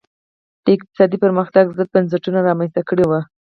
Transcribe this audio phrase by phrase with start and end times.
[0.63, 3.19] د اقتصادي پرمختګ ضد بنسټونه رامنځته کړي وو.